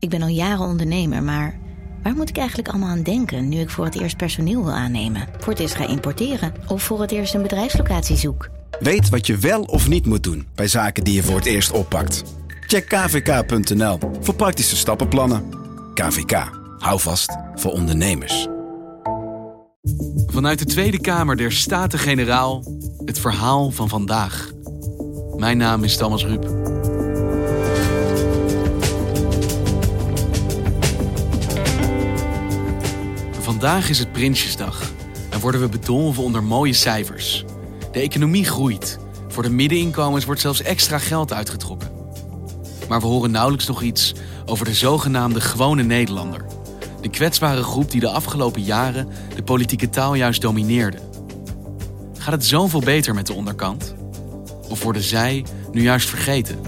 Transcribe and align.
Ik 0.00 0.08
ben 0.08 0.22
al 0.22 0.28
jaren 0.28 0.66
ondernemer, 0.66 1.22
maar 1.22 1.58
waar 2.02 2.14
moet 2.14 2.28
ik 2.28 2.36
eigenlijk 2.36 2.68
allemaal 2.68 2.88
aan 2.88 3.02
denken 3.02 3.48
nu 3.48 3.58
ik 3.58 3.70
voor 3.70 3.84
het 3.84 4.00
eerst 4.00 4.16
personeel 4.16 4.64
wil 4.64 4.72
aannemen, 4.72 5.28
voor 5.38 5.52
het 5.52 5.62
eerst 5.62 5.74
ga 5.74 5.88
importeren 5.88 6.54
of 6.68 6.82
voor 6.82 7.00
het 7.00 7.10
eerst 7.10 7.34
een 7.34 7.42
bedrijfslocatie 7.42 8.16
zoek? 8.16 8.48
Weet 8.78 9.08
wat 9.08 9.26
je 9.26 9.36
wel 9.36 9.62
of 9.62 9.88
niet 9.88 10.06
moet 10.06 10.22
doen 10.22 10.46
bij 10.54 10.68
zaken 10.68 11.04
die 11.04 11.14
je 11.14 11.22
voor 11.22 11.36
het 11.36 11.46
eerst 11.46 11.70
oppakt. 11.70 12.24
Check 12.66 12.88
kvk.nl 12.88 13.98
voor 14.20 14.34
praktische 14.34 14.76
stappenplannen. 14.76 15.44
KVK, 15.94 16.50
hou 16.78 17.00
vast 17.00 17.36
voor 17.54 17.72
ondernemers. 17.72 18.48
Vanuit 20.26 20.58
de 20.58 20.64
Tweede 20.64 21.00
Kamer 21.00 21.36
der 21.36 21.52
Staten-Generaal 21.52 22.64
het 23.04 23.18
verhaal 23.18 23.70
van 23.70 23.88
vandaag. 23.88 24.50
Mijn 25.36 25.56
naam 25.56 25.84
is 25.84 25.96
Thomas 25.96 26.24
Ruip. 26.24 26.79
Vandaag 33.60 33.88
is 33.88 33.98
het 33.98 34.12
Prinsjesdag 34.12 34.92
en 35.30 35.40
worden 35.40 35.60
we 35.60 35.68
bedolven 35.68 36.22
onder 36.22 36.42
mooie 36.42 36.72
cijfers. 36.72 37.44
De 37.92 38.00
economie 38.00 38.44
groeit. 38.44 38.98
Voor 39.28 39.42
de 39.42 39.50
middeninkomens 39.50 40.24
wordt 40.24 40.40
zelfs 40.40 40.62
extra 40.62 40.98
geld 40.98 41.32
uitgetrokken. 41.32 41.90
Maar 42.88 43.00
we 43.00 43.06
horen 43.06 43.30
nauwelijks 43.30 43.66
nog 43.66 43.82
iets 43.82 44.14
over 44.46 44.64
de 44.64 44.74
zogenaamde 44.74 45.40
gewone 45.40 45.82
Nederlander. 45.82 46.44
De 47.00 47.08
kwetsbare 47.10 47.62
groep 47.62 47.90
die 47.90 48.00
de 48.00 48.10
afgelopen 48.10 48.62
jaren 48.62 49.08
de 49.34 49.42
politieke 49.42 49.90
taal 49.90 50.14
juist 50.14 50.40
domineerde. 50.40 50.98
Gaat 52.18 52.32
het 52.32 52.44
zoveel 52.44 52.80
beter 52.80 53.14
met 53.14 53.26
de 53.26 53.34
onderkant? 53.34 53.94
Of 54.68 54.82
worden 54.82 55.02
zij 55.02 55.44
nu 55.72 55.82
juist 55.82 56.08
vergeten? 56.08 56.58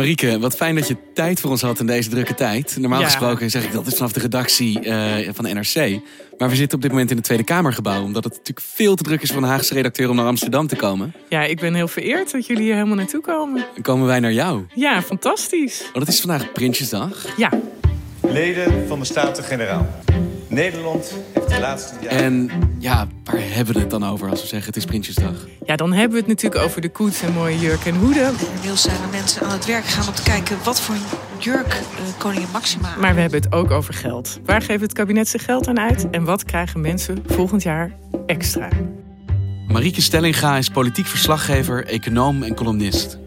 Marieke, 0.00 0.38
wat 0.38 0.56
fijn 0.56 0.74
dat 0.74 0.88
je 0.88 0.96
tijd 1.14 1.40
voor 1.40 1.50
ons 1.50 1.62
had 1.62 1.80
in 1.80 1.86
deze 1.86 2.08
drukke 2.08 2.34
tijd. 2.34 2.76
Normaal 2.80 3.00
Ja. 3.00 3.04
gesproken 3.04 3.50
zeg 3.50 3.64
ik 3.64 3.72
dat 3.72 3.86
is 3.86 3.94
vanaf 3.94 4.12
de 4.12 4.20
redactie 4.20 4.80
eh, 4.80 5.28
van 5.34 5.44
de 5.44 5.52
NRC. 5.52 6.00
Maar 6.38 6.48
we 6.48 6.54
zitten 6.56 6.76
op 6.76 6.82
dit 6.82 6.90
moment 6.90 7.10
in 7.10 7.16
het 7.16 7.24
Tweede 7.24 7.44
Kamergebouw. 7.44 8.02
Omdat 8.02 8.24
het 8.24 8.32
natuurlijk 8.32 8.66
veel 8.74 8.94
te 8.94 9.02
druk 9.02 9.22
is 9.22 9.28
voor 9.30 9.42
een 9.42 9.48
Haagse 9.48 9.74
redacteur 9.74 10.08
om 10.10 10.16
naar 10.16 10.26
Amsterdam 10.26 10.66
te 10.66 10.76
komen. 10.76 11.14
Ja, 11.28 11.42
ik 11.44 11.60
ben 11.60 11.74
heel 11.74 11.88
vereerd 11.88 12.32
dat 12.32 12.46
jullie 12.46 12.62
hier 12.62 12.74
helemaal 12.74 12.96
naartoe 12.96 13.20
komen. 13.20 13.64
Dan 13.74 13.82
komen 13.82 14.06
wij 14.06 14.20
naar 14.20 14.32
jou. 14.32 14.64
Ja, 14.74 15.02
fantastisch. 15.02 15.82
Want 15.92 16.06
het 16.06 16.14
is 16.14 16.20
vandaag 16.20 16.52
Prinsjesdag. 16.52 17.26
Ja, 17.36 17.50
Leden 18.28 18.84
van 18.88 18.98
de 18.98 19.04
Staten-Generaal. 19.04 19.88
Nederland 20.50 21.14
heeft 21.32 21.48
de 21.48 21.60
laatste 21.60 21.94
jaren... 22.00 22.18
En 22.18 22.50
ja, 22.78 23.06
waar 23.24 23.40
hebben 23.40 23.74
we 23.74 23.80
het 23.80 23.90
dan 23.90 24.04
over 24.04 24.30
als 24.30 24.40
we 24.40 24.46
zeggen 24.46 24.66
het 24.66 24.76
is 24.76 24.84
Prinsjesdag? 24.84 25.46
ja, 25.66 25.76
dan 25.76 25.92
hebben 25.92 26.12
we 26.12 26.18
het 26.18 26.26
natuurlijk 26.26 26.62
over 26.64 26.80
de 26.80 26.88
koets 26.88 27.22
en 27.22 27.32
mooie 27.32 27.58
jurk 27.58 27.84
en 27.84 27.96
hoeden. 27.96 28.34
Inmiddels 28.52 28.82
zijn 28.82 29.02
er 29.02 29.08
mensen 29.10 29.42
aan 29.42 29.52
het 29.52 29.66
werk 29.66 29.84
gegaan 29.84 30.08
om 30.08 30.14
te 30.14 30.22
kijken 30.22 30.56
wat 30.64 30.80
voor 30.80 30.94
jurk 31.38 31.72
eh, 31.72 32.18
koningin 32.18 32.48
Maxima. 32.52 32.96
Maar 32.98 33.14
we 33.14 33.20
hebben 33.20 33.40
het 33.42 33.52
ook 33.52 33.70
over 33.70 33.94
geld. 33.94 34.40
Waar 34.44 34.62
geeft 34.62 34.80
het 34.80 34.92
kabinet 34.92 35.28
zijn 35.28 35.42
geld 35.42 35.68
aan 35.68 35.80
uit? 35.80 36.10
En 36.10 36.24
wat 36.24 36.44
krijgen 36.44 36.80
mensen 36.80 37.22
volgend 37.26 37.62
jaar 37.62 37.92
extra? 38.26 38.68
Marieke 39.68 40.00
Stellinga 40.00 40.56
is 40.56 40.68
politiek 40.68 41.06
verslaggever, 41.06 41.86
econoom 41.86 42.42
en 42.42 42.54
columnist. 42.54 43.18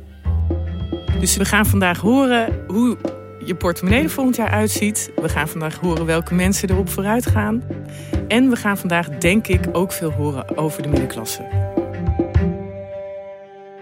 Dus 1.19 1.37
we 1.37 1.45
gaan 1.45 1.65
vandaag 1.65 1.99
horen 1.99 2.63
hoe 2.67 2.97
je 3.45 3.55
portemonnee 3.55 4.03
er 4.03 4.09
volgend 4.09 4.35
jaar 4.35 4.49
uitziet. 4.49 5.11
We 5.15 5.29
gaan 5.29 5.47
vandaag 5.47 5.75
horen 5.75 6.05
welke 6.05 6.33
mensen 6.33 6.69
erop 6.69 6.89
vooruit 6.89 7.25
gaan. 7.25 7.63
En 8.27 8.49
we 8.49 8.55
gaan 8.55 8.77
vandaag, 8.77 9.09
denk 9.09 9.47
ik, 9.47 9.59
ook 9.71 9.91
veel 9.91 10.11
horen 10.11 10.57
over 10.57 10.81
de 10.81 10.89
middenklasse. 10.89 11.71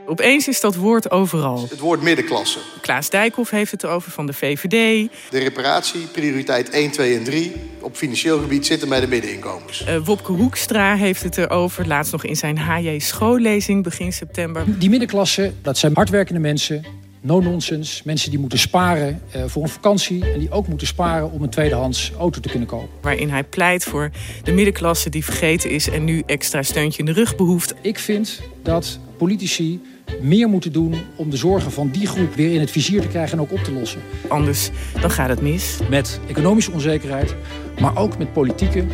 Opeens 0.05 0.47
is 0.47 0.61
dat 0.61 0.75
woord 0.75 1.11
overal. 1.11 1.67
Het 1.69 1.79
woord 1.79 2.01
middenklasse. 2.01 2.59
Klaas 2.81 3.09
Dijkhoff 3.09 3.49
heeft 3.49 3.72
het 3.72 3.83
erover 3.83 4.11
van 4.11 4.25
de 4.25 4.33
VVD. 4.33 5.09
De 5.29 5.39
reparatie, 5.39 6.07
prioriteit 6.07 6.69
1, 6.69 6.91
2 6.91 7.17
en 7.17 7.23
3 7.23 7.53
op 7.81 7.95
financieel 7.95 8.39
gebied 8.39 8.66
zitten 8.66 8.89
bij 8.89 8.99
de 8.99 9.07
middeninkomens. 9.07 9.83
Eh, 9.83 9.97
Wopke 10.03 10.31
Hoekstra 10.31 10.95
heeft 10.95 11.23
het 11.23 11.38
erover. 11.38 11.88
Laatst 11.88 12.11
nog 12.11 12.23
in 12.23 12.35
zijn 12.35 12.59
HJ 12.59 12.99
schoollezing 12.99 13.83
begin 13.83 14.13
september. 14.13 14.63
Die 14.79 14.89
middenklasse, 14.89 15.53
dat 15.61 15.78
zijn 15.78 15.93
hardwerkende 15.95 16.39
mensen, 16.39 16.85
no-nonsense. 17.21 18.01
Mensen 18.05 18.29
die 18.29 18.39
moeten 18.39 18.59
sparen 18.59 19.21
eh, 19.31 19.43
voor 19.45 19.63
een 19.63 19.69
vakantie 19.69 20.31
en 20.31 20.39
die 20.39 20.51
ook 20.51 20.67
moeten 20.67 20.87
sparen 20.87 21.31
om 21.31 21.43
een 21.43 21.49
tweedehands 21.49 22.11
auto 22.17 22.39
te 22.39 22.49
kunnen 22.49 22.67
kopen. 22.67 22.89
Waarin 23.01 23.29
hij 23.29 23.43
pleit 23.43 23.83
voor 23.83 24.09
de 24.43 24.51
middenklasse 24.51 25.09
die 25.09 25.23
vergeten 25.23 25.69
is 25.69 25.89
en 25.89 26.03
nu 26.03 26.23
extra 26.25 26.63
steuntje 26.63 26.99
in 26.99 27.05
de 27.05 27.11
rug 27.11 27.35
behoeft. 27.35 27.73
Ik 27.81 27.99
vind 27.99 28.41
dat 28.63 28.99
politici 29.17 29.81
meer 30.21 30.49
moeten 30.49 30.71
doen 30.71 30.95
om 31.15 31.29
de 31.29 31.37
zorgen 31.37 31.71
van 31.71 31.89
die 31.89 32.07
groep 32.07 32.35
weer 32.35 32.53
in 32.53 32.59
het 32.59 32.71
vizier 32.71 33.01
te 33.01 33.07
krijgen 33.07 33.37
en 33.37 33.43
ook 33.43 33.51
op 33.51 33.63
te 33.63 33.71
lossen. 33.71 34.01
Anders 34.27 34.69
dan 35.01 35.11
gaat 35.11 35.29
het 35.29 35.41
mis. 35.41 35.79
Met 35.89 36.19
economische 36.27 36.71
onzekerheid, 36.71 37.35
maar 37.79 37.97
ook 37.97 38.17
met 38.17 38.33
politieke 38.33 38.85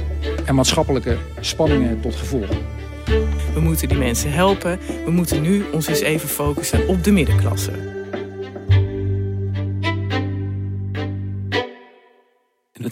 en 0.46 0.56
maatschappelijke 0.56 1.18
spanningen 1.40 2.00
tot 2.02 2.16
gevolg. 2.16 2.50
We 3.54 3.60
moeten 3.60 3.88
die 3.88 3.98
mensen 3.98 4.32
helpen. 4.32 4.80
We 5.06 5.12
moeten 5.12 5.42
nu 5.42 5.64
ons 5.72 5.88
eens 5.88 6.00
even 6.00 6.30
focussen 6.30 6.88
op 6.88 7.04
de 7.04 7.12
middenklasse. 7.12 7.97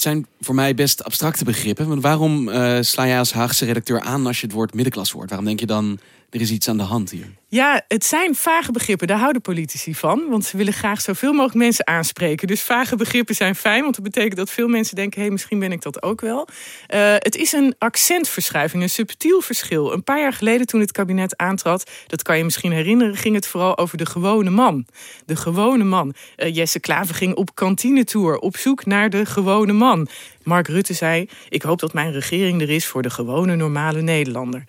Zijn 0.05 0.25
voor 0.39 0.55
mij 0.55 0.73
best 0.73 1.03
abstracte 1.03 1.43
begrippen. 1.43 1.87
Want 1.87 2.01
waarom 2.01 2.49
eh, 2.49 2.77
sla 2.81 3.07
jij 3.07 3.19
als 3.19 3.33
Haagse 3.33 3.65
redacteur 3.65 3.99
aan 4.01 4.25
als 4.25 4.39
je 4.39 4.45
het 4.45 4.55
woord 4.55 4.73
middenklasse 4.73 5.15
hoort? 5.17 5.29
Waarom 5.29 5.47
denk 5.47 5.59
je 5.59 5.65
dan, 5.65 5.99
er 6.35 6.41
is 6.41 6.51
iets 6.51 6.67
aan 6.69 6.77
de 6.77 6.83
hand 6.83 7.11
hier? 7.11 7.27
Ja, 7.47 7.81
het 7.87 8.05
zijn 8.05 8.35
vage 8.35 8.71
begrippen. 8.71 9.07
Daar 9.07 9.19
houden 9.19 9.41
politici 9.41 9.95
van. 9.95 10.29
Want 10.29 10.45
ze 10.45 10.57
willen 10.57 10.73
graag 10.73 11.01
zoveel 11.01 11.31
mogelijk 11.31 11.55
mensen 11.55 11.87
aanspreken. 11.87 12.47
Dus 12.47 12.61
vage 12.61 12.95
begrippen 12.95 13.35
zijn 13.35 13.55
fijn. 13.55 13.81
Want 13.81 13.95
dat 13.95 14.03
betekent 14.03 14.35
dat 14.35 14.49
veel 14.49 14.67
mensen 14.67 14.95
denken... 14.95 15.15
hé, 15.15 15.21
hey, 15.21 15.31
misschien 15.31 15.59
ben 15.59 15.71
ik 15.71 15.81
dat 15.81 16.03
ook 16.03 16.21
wel. 16.21 16.47
Eh, 16.87 17.13
het 17.17 17.35
is 17.35 17.51
een 17.51 17.75
accentverschuiving, 17.77 18.83
een 18.83 18.89
subtiel 18.89 19.41
verschil. 19.41 19.93
Een 19.93 20.03
paar 20.03 20.19
jaar 20.19 20.33
geleden 20.33 20.67
toen 20.67 20.79
het 20.79 20.91
kabinet 20.91 21.37
aantrad... 21.37 21.91
dat 22.07 22.21
kan 22.21 22.37
je 22.37 22.43
misschien 22.43 22.71
herinneren... 22.71 23.15
ging 23.15 23.35
het 23.35 23.47
vooral 23.47 23.77
over 23.77 23.97
de 23.97 24.05
gewone 24.05 24.49
man. 24.49 24.85
De 25.25 25.35
gewone 25.35 25.83
man. 25.83 26.13
Eh, 26.35 26.55
Jesse 26.55 26.79
Klaver 26.79 27.15
ging 27.15 27.35
op 27.35 27.55
kantinetour... 27.55 28.37
op 28.37 28.57
zoek 28.57 28.85
naar 28.85 29.09
de 29.09 29.25
gewone 29.25 29.73
man. 29.73 30.07
Mark 30.43 30.67
Rutte 30.67 30.93
zei... 30.93 31.29
ik 31.49 31.61
hoop 31.61 31.79
dat 31.79 31.93
mijn 31.93 32.11
regering 32.11 32.61
er 32.61 32.69
is 32.69 32.85
voor 32.85 33.01
de 33.01 33.09
gewone 33.09 33.55
normale 33.55 34.01
Nederlander. 34.01 34.63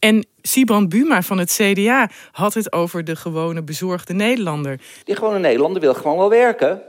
En 0.00 0.26
Sibrand 0.42 0.88
Buma 0.88 1.22
van 1.22 1.38
het 1.38 1.52
CDA 1.52 2.10
had 2.32 2.54
het 2.54 2.72
over 2.72 3.04
de 3.04 3.16
gewone 3.16 3.62
bezorgde 3.62 4.14
Nederlander. 4.14 4.80
Die 5.04 5.16
gewone 5.16 5.38
Nederlander 5.38 5.80
wil 5.80 5.94
gewoon 5.94 6.16
wel 6.16 6.28
werken, 6.28 6.82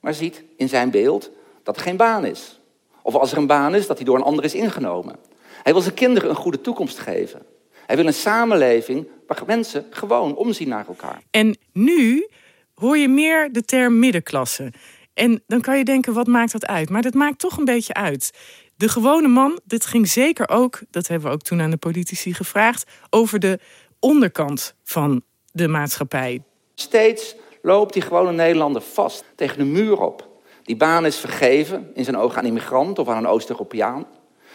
maar 0.00 0.14
ziet 0.14 0.42
in 0.56 0.68
zijn 0.68 0.90
beeld 0.90 1.30
dat 1.62 1.76
er 1.76 1.82
geen 1.82 1.96
baan 1.96 2.24
is. 2.24 2.60
Of 3.02 3.14
als 3.14 3.32
er 3.32 3.38
een 3.38 3.46
baan 3.46 3.74
is, 3.74 3.86
dat 3.86 3.96
die 3.96 4.06
door 4.06 4.16
een 4.16 4.22
ander 4.22 4.44
is 4.44 4.54
ingenomen. 4.54 5.16
Hij 5.62 5.72
wil 5.72 5.82
zijn 5.82 5.94
kinderen 5.94 6.30
een 6.30 6.36
goede 6.36 6.60
toekomst 6.60 6.98
geven. 6.98 7.42
Hij 7.86 7.96
wil 7.96 8.06
een 8.06 8.14
samenleving 8.14 9.08
waar 9.26 9.42
mensen 9.46 9.86
gewoon 9.90 10.36
omzien 10.36 10.68
naar 10.68 10.86
elkaar. 10.88 11.22
En 11.30 11.56
nu 11.72 12.28
hoor 12.74 12.98
je 12.98 13.08
meer 13.08 13.52
de 13.52 13.62
term 13.62 13.98
middenklasse. 13.98 14.72
En 15.14 15.42
dan 15.46 15.60
kan 15.60 15.78
je 15.78 15.84
denken, 15.84 16.12
wat 16.12 16.26
maakt 16.26 16.52
dat 16.52 16.66
uit? 16.66 16.90
Maar 16.90 17.02
dat 17.02 17.14
maakt 17.14 17.38
toch 17.38 17.58
een 17.58 17.64
beetje 17.64 17.94
uit. 17.94 18.30
De 18.80 18.88
gewone 18.88 19.28
man, 19.28 19.60
dit 19.64 19.86
ging 19.86 20.08
zeker 20.08 20.48
ook, 20.48 20.80
dat 20.90 21.06
hebben 21.06 21.28
we 21.28 21.34
ook 21.34 21.42
toen 21.42 21.60
aan 21.60 21.70
de 21.70 21.76
politici 21.76 22.34
gevraagd, 22.34 22.90
over 23.10 23.38
de 23.38 23.58
onderkant 23.98 24.74
van 24.84 25.22
de 25.52 25.68
maatschappij. 25.68 26.42
Steeds 26.74 27.36
loopt 27.62 27.92
die 27.92 28.02
gewone 28.02 28.32
Nederlander 28.32 28.82
vast 28.82 29.24
tegen 29.36 29.58
de 29.58 29.64
muur 29.64 30.00
op. 30.00 30.28
Die 30.62 30.76
baan 30.76 31.06
is 31.06 31.16
vergeven, 31.16 31.90
in 31.94 32.04
zijn 32.04 32.16
ogen 32.16 32.38
aan 32.38 32.46
immigrant 32.46 32.98
of 32.98 33.08
aan 33.08 33.16
een 33.16 33.26
Oost-Europeaan. 33.26 34.06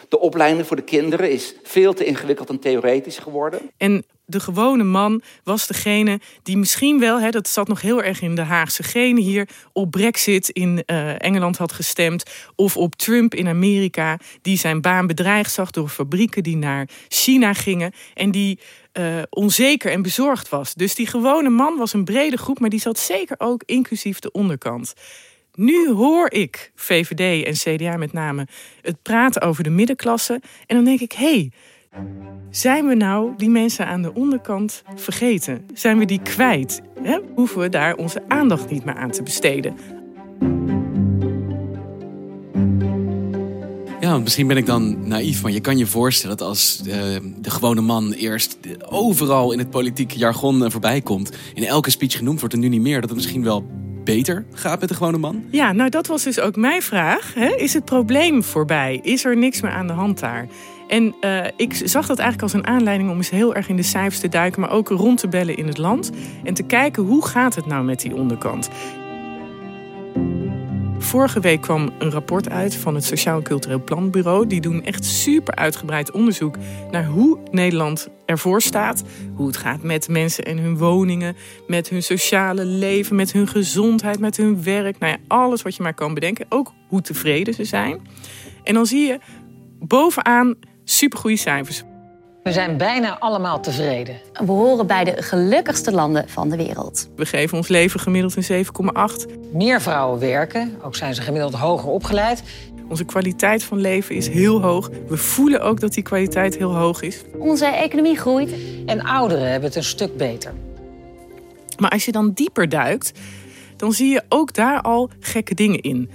De 0.10 0.20
opleiding 0.20 0.68
voor 0.68 0.76
de 0.76 0.84
kinderen 0.84 1.32
is 1.32 1.56
veel 1.64 1.94
te 1.94 2.06
ingewikkeld 2.06 2.50
en 2.50 2.60
theoretisch 2.60 3.18
geworden. 3.18 3.72
En 3.78 4.06
de 4.26 4.40
gewone 4.40 4.84
man 4.84 5.22
was 5.44 5.68
degene 5.68 6.20
die 6.44 6.58
misschien 6.58 7.00
wel, 7.00 7.20
hè, 7.20 7.30
dat 7.30 7.48
zat 7.48 7.68
nog 7.68 7.82
heel 7.82 8.04
erg 8.04 8.22
in 8.22 8.36
de 8.36 8.42
Haagse 8.42 8.84
genen 8.84 9.24
hier, 9.24 9.48
op 9.74 9.92
Brexit 9.92 10.50
in 10.50 10.84
eh, 10.86 11.24
Engeland 11.24 11.58
had 11.58 11.74
gestemd. 11.74 12.24
Of 12.56 12.78
op 12.78 12.96
Trump 12.96 13.34
in 13.34 13.48
Amerika, 13.48 14.20
die 14.42 14.58
zijn 14.58 14.82
baan 14.82 15.08
bedreigd 15.08 15.52
zag 15.52 15.72
door 15.72 15.90
fabrieken 15.90 16.44
die 16.44 16.58
naar 16.58 16.90
China 17.08 17.54
gingen. 17.54 17.94
En 18.14 18.32
die 18.32 18.60
eh, 18.92 19.22
onzeker 19.30 19.92
en 19.92 20.02
bezorgd 20.02 20.50
was. 20.50 20.74
Dus 20.74 20.96
die 20.96 21.08
gewone 21.08 21.50
man 21.50 21.78
was 21.78 21.94
een 21.94 22.04
brede 22.04 22.38
groep, 22.38 22.60
maar 22.60 22.70
die 22.70 22.80
zat 22.80 23.00
zeker 23.00 23.36
ook 23.38 23.64
inclusief 23.66 24.20
de 24.20 24.32
onderkant. 24.32 24.94
Nu 25.54 25.92
hoor 25.92 26.32
ik 26.32 26.72
VVD 26.76 27.46
en 27.46 27.54
CDA 27.54 27.98
met 27.98 28.14
name 28.14 28.48
het 28.82 29.02
praten 29.02 29.42
over 29.42 29.64
de 29.64 29.70
middenklasse. 29.70 30.42
En 30.66 30.76
dan 30.76 30.86
denk 30.86 31.00
ik, 31.00 31.12
hé, 31.12 31.26
hey, 31.26 31.52
zijn 32.50 32.88
we 32.88 32.96
nou 32.96 33.34
die 33.38 33.50
mensen 33.50 33.88
aan 33.88 34.02
de 34.02 34.14
onderkant 34.14 34.84
vergeten? 34.96 35.66
Zijn 35.74 35.98
we 35.98 36.06
die 36.06 36.22
kwijt? 36.22 36.82
He? 37.02 37.20
Hoeven 37.36 37.60
we 37.60 37.70
daar 37.70 37.96
onze 37.96 38.24
aandacht 38.28 38.70
niet 38.70 38.86
meer 38.86 38.96
aan 38.96 39.12
te 39.12 39.24
besteden? 39.24 39.74
Ja, 44.00 44.18
misschien 44.18 44.48
ben 44.48 44.58
ik 44.58 44.66
dan 44.66 45.08
naïef, 45.08 45.42
want 45.42 45.54
je 45.54 45.60
kan 45.60 45.78
je 45.78 45.86
voorstellen 45.86 46.38
dat 46.38 46.48
als 46.48 46.82
eh, 46.88 46.96
de 47.38 47.50
gewone 47.50 47.82
man 47.82 48.12
eerst 48.12 48.58
overal 48.90 49.52
in 49.52 49.60
het 49.60 49.70
politieke 49.70 50.18
jargon 50.18 50.66
eh, 50.66 50.72
voorbij 50.72 51.02
komt, 51.02 51.32
in 51.54 51.64
elke 51.64 51.90
speech 51.90 52.18
genoemd 52.18 52.40
wordt 52.40 52.54
en 52.54 52.60
nu 52.60 52.68
niet 52.68 52.82
meer, 52.82 53.02
dat 53.02 53.10
het 53.10 53.18
misschien 53.18 53.44
wel 53.44 53.66
beter 54.04 54.46
gaat 54.52 54.80
met 54.80 54.90
de 54.90 54.96
gewone 54.96 55.18
man? 55.18 55.44
Ja, 55.50 55.72
nou 55.72 55.90
dat 55.90 56.08
was 56.08 56.24
dus 56.24 56.40
ook 56.40 56.56
mijn 56.56 56.82
vraag. 56.82 57.34
Hè? 57.34 57.56
Is 57.56 57.74
het 57.74 57.86
probleem 57.86 58.44
voorbij? 58.44 59.00
Is 59.04 59.26
er 59.26 59.38
niks 59.38 59.62
meer 59.62 59.72
aan 59.72 59.88
de 59.88 59.94
hand 59.94 60.20
daar? 60.20 60.48
En 60.88 61.16
uh, 61.22 61.46
ik 61.56 61.74
zag 61.74 62.08
dat 62.08 62.20
eigenlijk 62.20 62.42
als 62.42 62.54
een 62.54 62.68
aanleiding 62.68 63.10
om 63.10 63.18
eens 63.18 63.30
heel 63.30 63.56
erg 63.56 63.70
in 63.70 63.76
de 63.76 63.84
cijfers 63.84 64.20
te 64.20 64.30
duiken, 64.30 64.62
maar 64.62 64.72
ook 64.72 64.90
rond 64.90 65.20
te 65.20 65.28
bellen 65.28 65.58
in 65.58 65.68
het 65.68 65.78
land 65.78 66.12
en 66.44 66.54
te 66.54 66.64
kijken 66.64 67.04
hoe 67.04 67.26
gaat 67.26 67.56
het 67.56 67.66
nou 67.66 67.84
met 67.84 68.02
die 68.02 68.16
onderkant. 68.16 68.70
Vorige 71.06 71.40
week 71.40 71.62
kwam 71.62 71.94
een 72.00 72.12
rapport 72.12 72.50
uit 72.50 72.76
van 72.76 72.96
het 72.96 73.04
Sociaal 73.04 73.42
Cultureel 73.42 73.84
Planbureau. 73.84 74.48
Die 74.48 74.62
doen 74.62 74.84
echt 74.84 75.06
super 75.06 75.56
uitgebreid 75.56 76.12
onderzoek 76.12 76.58
naar 76.92 77.06
hoe 77.06 77.40
Nederland 77.52 78.08
ervoor 78.26 78.62
staat. 78.62 79.04
Hoe 79.36 79.48
het 79.48 79.58
gaat 79.58 79.84
met 79.84 80.08
mensen 80.08 80.46
en 80.46 80.58
hun 80.58 80.78
woningen, 80.78 81.36
met 81.68 81.90
hun 81.90 82.04
sociale 82.04 82.66
leven, 82.66 83.16
met 83.16 83.32
hun 83.32 83.48
gezondheid, 83.48 84.20
met 84.20 84.38
hun 84.38 84.64
werk. 84.64 85.00
Nou 85.00 85.12
ja, 85.12 85.18
alles 85.28 85.62
wat 85.62 85.76
je 85.76 85.84
maar 85.84 85.94
kan 85.94 86.14
bedenken. 86.14 86.46
Ook 86.50 86.74
hoe 86.88 87.02
tevreden 87.02 87.54
ze 87.54 87.64
zijn. 87.64 88.08
En 88.64 88.74
dan 88.74 88.86
zie 88.86 89.08
je 89.08 89.20
bovenaan 89.80 90.56
supergoeie 90.86 91.38
cijfers. 91.38 91.84
We 92.44 92.52
zijn 92.52 92.78
bijna 92.78 93.20
allemaal 93.20 93.60
tevreden. 93.60 94.16
We 94.34 94.52
horen 94.52 94.88
bij 94.88 95.04
de 95.04 95.22
gelukkigste 95.22 95.92
landen 95.92 96.30
van 96.30 96.50
de 96.50 96.58
wereld. 96.58 97.10
We 97.16 97.26
geven 97.26 97.58
ons 97.58 97.68
leven 97.68 98.00
gemiddeld 98.00 98.50
een 98.50 98.66
7,8. 98.66 98.72
Meer 99.54 99.82
vrouwen 99.82 100.20
werken, 100.20 100.78
ook 100.82 100.96
zijn 100.96 101.16
ze 101.16 101.22
gemiddeld 101.22 101.54
hoger 101.54 101.90
opgeleid. 101.90 102.44
Onze 102.90 103.04
kwaliteit 103.04 103.64
van 103.64 103.78
leven 103.78 104.16
is 104.16 104.28
heel 104.28 104.62
hoog. 104.62 104.90
We 105.08 105.18
voelen 105.18 105.62
ook 105.62 105.80
dat 105.80 105.94
die 105.94 106.04
kwaliteit 106.04 106.58
heel 106.58 106.76
hoog 106.76 107.02
is. 107.02 107.22
Onze 107.38 107.66
economie 107.66 108.18
groeit. 108.18 108.54
En 108.86 109.04
ouderen 109.04 109.50
hebben 109.50 109.68
het 109.68 109.78
een 109.78 109.84
stuk 109.84 110.18
beter. 110.18 110.54
Maar 111.80 111.90
als 111.90 112.06
je 112.06 112.12
dan 112.12 112.32
dieper 112.32 112.70
duikt, 112.70 113.12
dan 113.78 113.94
zie 113.94 114.10
je 114.10 114.24
ook 114.30 114.54
daar 114.54 114.82
al 114.82 115.10
gekke 115.20 115.54
dingen 115.54 115.82
in. 115.82 116.10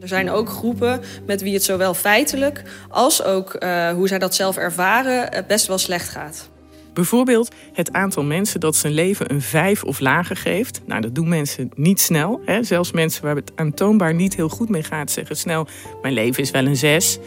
Er 0.00 0.08
zijn 0.08 0.30
ook 0.30 0.48
groepen 0.48 1.00
met 1.26 1.42
wie 1.42 1.54
het 1.54 1.64
zowel 1.64 1.94
feitelijk 1.94 2.62
als 2.88 3.22
ook 3.22 3.56
uh, 3.58 3.90
hoe 3.90 4.08
zij 4.08 4.18
dat 4.18 4.34
zelf 4.34 4.56
ervaren 4.56 5.44
best 5.46 5.66
wel 5.66 5.78
slecht 5.78 6.08
gaat. 6.08 6.48
Bijvoorbeeld 6.94 7.54
het 7.72 7.92
aantal 7.92 8.22
mensen 8.24 8.60
dat 8.60 8.76
zijn 8.76 8.92
leven 8.92 9.30
een 9.30 9.42
5 9.42 9.84
of 9.84 10.00
lager 10.00 10.36
geeft. 10.36 10.80
Nou, 10.86 11.00
dat 11.00 11.14
doen 11.14 11.28
mensen 11.28 11.70
niet 11.74 12.00
snel. 12.00 12.40
Hè? 12.44 12.62
Zelfs 12.62 12.92
mensen 12.92 13.22
waar 13.24 13.36
het 13.36 13.52
aantoonbaar 13.54 14.14
niet 14.14 14.36
heel 14.36 14.48
goed 14.48 14.68
mee 14.68 14.82
gaat, 14.82 15.10
zeggen 15.10 15.36
snel: 15.36 15.66
Mijn 16.02 16.14
leven 16.14 16.42
is 16.42 16.50
wel 16.50 16.66
een 16.66 16.76
6. 16.76 17.18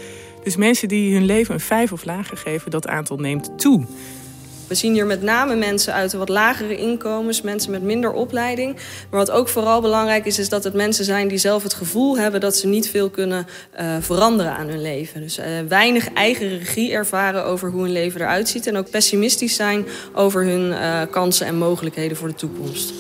Dus 0.44 0.56
mensen 0.56 0.88
die 0.88 1.14
hun 1.14 1.26
leven 1.26 1.54
een 1.54 1.60
5 1.60 1.92
of 1.92 2.06
lager 2.06 2.38
geven, 2.38 2.72
dat 2.72 2.88
aantal 2.88 3.18
neemt 3.18 3.60
toe. 3.60 3.86
We 4.68 4.76
zien 4.76 4.94
hier 4.94 5.06
met 5.06 5.22
name 5.22 5.56
mensen 5.56 5.94
uit 5.94 6.12
de 6.12 6.18
wat 6.18 6.30
lagere 6.30 6.78
inkomens, 6.78 7.42
mensen 7.42 7.72
met 7.72 7.82
minder 7.82 8.12
opleiding. 8.12 8.76
Maar 9.10 9.20
wat 9.20 9.32
ook 9.32 9.50
vooral 9.50 9.82
belangrijk 9.82 10.26
is, 10.26 10.40
is 10.40 10.50
dat 10.50 10.64
het 10.64 10.74
mensen 10.74 11.06
zijn 11.06 11.28
die 11.28 11.38
zelf 11.38 11.64
het 11.64 11.74
gevoel 11.74 12.18
hebben 12.18 12.42
dat 12.42 12.56
ze 12.56 12.68
niet 12.68 12.90
veel 12.90 13.10
kunnen 13.10 13.48
uh, 13.80 13.98
veranderen 14.00 14.52
aan 14.52 14.68
hun 14.68 14.82
leven. 14.82 15.22
Dus 15.22 15.40
uh, 15.40 15.46
weinig 15.68 16.14
eigen 16.14 16.58
regie 16.58 16.92
ervaren 16.92 17.46
over 17.46 17.70
hoe 17.70 17.82
hun 17.82 17.92
leven 17.92 18.22
eruit 18.22 18.50
ziet. 18.50 18.68
En 18.68 18.78
ook 18.78 18.90
pessimistisch 18.90 19.56
zijn 19.56 19.86
over 20.14 20.46
hun 20.46 20.70
uh, 20.70 21.02
kansen 21.12 21.48
en 21.48 21.58
mogelijkheden 21.58 22.18
voor 22.18 22.28
de 22.28 22.36
toekomst. 22.36 22.94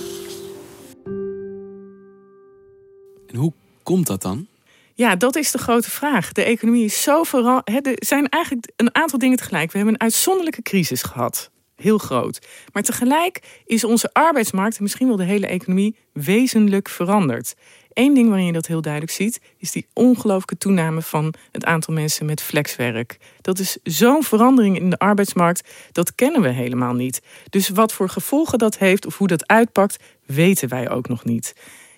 En 3.27 3.35
hoe 3.35 3.53
komt 3.83 4.07
dat 4.07 4.21
dan? 4.21 4.47
Ja, 4.93 5.15
dat 5.15 5.35
is 5.35 5.51
de 5.51 5.57
grote 5.57 5.89
vraag. 5.89 6.31
De 6.31 6.43
economie 6.43 6.85
is 6.85 7.01
zo 7.01 7.23
veranderd. 7.23 7.87
Er 7.87 7.95
zijn 7.95 8.29
eigenlijk 8.29 8.71
een 8.75 8.95
aantal 8.95 9.19
dingen 9.19 9.37
tegelijk. 9.37 9.71
We 9.71 9.77
hebben 9.77 9.95
een 9.95 10.01
uitzonderlijke 10.01 10.61
crisis 10.61 11.01
gehad 11.01 11.49
heel 11.77 11.97
groot. 11.97 12.47
Maar 12.73 12.83
tegelijk 12.83 13.61
is 13.65 13.83
onze 13.83 14.13
arbeidsmarkt, 14.13 14.77
en 14.77 14.83
misschien 14.83 15.07
wel 15.07 15.15
de 15.15 15.23
hele 15.23 15.47
economie, 15.47 15.95
wezenlijk 16.13 16.89
veranderd. 16.89 17.55
Eén 17.93 18.13
ding 18.13 18.27
waarin 18.27 18.45
je 18.45 18.51
dat 18.51 18.67
heel 18.67 18.81
duidelijk 18.81 19.13
ziet, 19.13 19.41
is 19.57 19.71
die 19.71 19.87
ongelooflijke 19.93 20.57
toename 20.57 21.01
van 21.01 21.33
het 21.51 21.65
aantal 21.65 21.93
mensen 21.93 22.25
met 22.25 22.41
flexwerk. 22.41 23.17
Dat 23.41 23.59
is 23.59 23.77
zo'n 23.83 24.23
verandering 24.23 24.79
in 24.79 24.89
de 24.89 24.97
arbeidsmarkt, 24.97 25.69
dat 25.91 26.15
kennen 26.15 26.41
we 26.41 26.49
helemaal 26.49 26.93
niet. 26.93 27.21
Dus 27.49 27.69
wat 27.69 27.93
voor 27.93 28.09
gevolgen 28.09 28.57
dat 28.57 28.77
heeft 28.77 29.05
of 29.05 29.17
hoe 29.17 29.27
dat 29.27 29.47
uitpakt, 29.47 30.03
weten 30.25 30.69
wij 30.69 30.89
ook 30.89 31.07
nog 31.07 31.23
niet. 31.25 31.55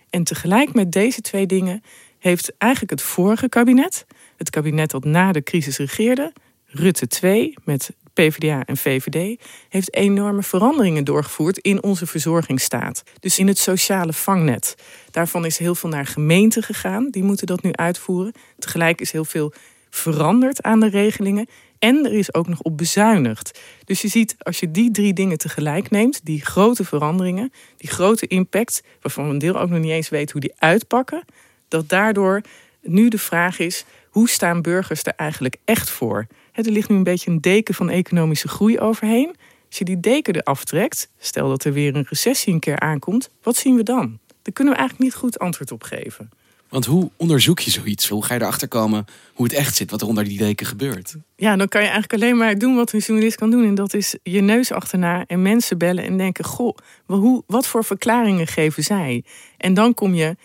En 0.10 0.24
tegelijk 0.24 0.74
met 0.74 0.92
deze 0.92 1.22
twee 1.22 1.46
dingen 1.46 1.84
heeft 2.20 2.54
eigenlijk 2.58 2.92
het 2.92 3.02
vorige 3.02 3.50
kabinet, 3.50 4.06
het 4.38 4.50
kabinet 4.50 4.90
dat 4.90 5.04
na 5.04 5.32
de 5.32 5.44
crisis 5.44 5.78
regeerde, 5.78 6.34
Rutte 6.66 7.08
2 7.08 7.54
met 7.64 7.92
PvdA 8.20 8.66
en 8.66 8.78
VVD, 8.78 9.42
heeft 9.70 9.96
enorme 9.96 10.44
veranderingen 10.44 11.04
doorgevoerd 11.04 11.58
in 11.58 11.84
onze 11.84 12.06
verzorgingsstaat. 12.06 13.04
Dus 13.20 13.40
in 13.40 13.48
het 13.48 13.58
sociale 13.58 14.14
vangnet. 14.14 14.76
Daarvan 15.12 15.46
is 15.46 15.58
heel 15.58 15.76
veel 15.76 15.90
naar 15.90 16.06
gemeenten 16.06 16.64
gegaan, 16.64 17.10
die 17.10 17.24
moeten 17.24 17.48
dat 17.48 17.64
nu 17.64 17.72
uitvoeren. 17.74 18.34
Tegelijk 18.58 19.02
is 19.02 19.12
heel 19.12 19.26
veel 19.26 19.54
veranderd 19.90 20.62
aan 20.62 20.80
de 20.80 20.90
regelingen. 20.90 21.48
En 21.80 22.06
er 22.06 22.14
is 22.14 22.34
ook 22.34 22.48
nog 22.48 22.62
op 22.62 22.78
bezuinigd. 22.78 23.60
Dus 23.86 24.02
je 24.02 24.08
ziet, 24.08 24.36
als 24.40 24.60
je 24.60 24.72
die 24.72 24.92
drie 24.92 25.14
dingen 25.14 25.38
tegelijk 25.38 25.90
neemt, 25.90 26.26
die 26.26 26.46
grote 26.46 26.86
veranderingen, 26.86 27.52
die 27.78 27.90
grote 27.90 28.28
impact, 28.28 28.84
waarvan 29.02 29.26
we 29.26 29.30
een 29.32 29.40
deel 29.40 29.60
ook 29.60 29.70
nog 29.70 29.80
niet 29.80 29.92
eens 29.92 30.10
weten 30.10 30.32
hoe 30.32 30.42
die 30.42 30.54
uitpakken, 30.58 31.24
dat 31.68 31.90
daardoor 31.90 32.42
nu 32.82 33.10
de 33.10 33.18
vraag 33.18 33.60
is: 33.60 33.86
hoe 34.10 34.30
staan 34.30 34.62
burgers 34.62 35.04
er 35.04 35.14
eigenlijk 35.16 35.56
echt 35.66 35.90
voor? 35.90 36.28
Er 36.54 36.72
ligt 36.72 36.90
nu 36.90 36.96
een 36.96 37.04
beetje 37.04 37.32
een 37.32 37.42
deken 37.42 37.74
van 37.74 37.90
economische 37.90 38.48
groei 38.48 38.80
overheen. 38.80 39.36
Als 39.68 39.78
je 39.78 39.86
die 39.86 40.00
deken 40.00 40.36
eraf 40.36 40.64
trekt, 40.64 41.10
stel 41.20 41.50
dat 41.50 41.64
er 41.64 41.74
weer 41.74 41.96
een 41.96 42.06
recessie 42.10 42.54
een 42.54 42.60
keer 42.60 42.80
aankomt, 42.80 43.30
wat 43.44 43.56
zien 43.56 43.76
we 43.76 43.84
dan? 43.84 44.20
Daar 44.42 44.54
kunnen 44.54 44.74
we 44.74 44.80
eigenlijk 44.80 45.10
niet 45.10 45.20
goed 45.20 45.40
antwoord 45.40 45.72
op 45.72 45.84
geven. 45.84 46.30
Want 46.70 46.86
hoe 46.86 47.10
onderzoek 47.18 47.60
je 47.60 47.72
zoiets? 47.72 48.08
Hoe 48.10 48.26
ga 48.26 48.34
je 48.34 48.42
erachter 48.42 48.68
komen 48.68 49.06
hoe 49.34 49.46
het 49.46 49.56
echt 49.56 49.76
zit, 49.76 49.92
wat 49.92 50.02
er 50.02 50.08
onder 50.08 50.24
die 50.24 50.38
deken 50.38 50.66
gebeurt? 50.66 51.16
Ja, 51.36 51.56
dan 51.56 51.68
kan 51.68 51.82
je 51.82 51.88
eigenlijk 51.88 52.24
alleen 52.24 52.38
maar 52.38 52.58
doen 52.58 52.76
wat 52.76 52.94
een 52.94 53.00
journalist 53.00 53.38
kan 53.38 53.52
doen. 53.52 53.66
En 53.66 53.76
dat 53.76 53.94
is 53.94 54.16
je 54.24 54.42
neus 54.42 54.72
achterna 54.72 55.26
en 55.26 55.42
mensen 55.42 55.78
bellen 55.78 56.04
en 56.04 56.18
denken: 56.18 56.46
Goh, 56.46 56.78
hoe, 57.06 57.44
wat 57.48 57.68
voor 57.68 57.84
verklaringen 57.84 58.48
geven 58.48 58.84
zij? 58.84 59.24
En 59.58 59.74
dan 59.74 59.94
kom 59.94 60.14
je 60.14 60.36